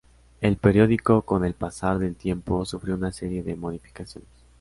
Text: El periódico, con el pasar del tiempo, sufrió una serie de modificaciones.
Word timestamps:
El 0.41 0.57
periódico, 0.57 1.21
con 1.21 1.45
el 1.45 1.53
pasar 1.53 1.99
del 1.99 2.15
tiempo, 2.15 2.65
sufrió 2.65 2.95
una 2.95 3.11
serie 3.11 3.43
de 3.43 3.55
modificaciones. 3.55 4.27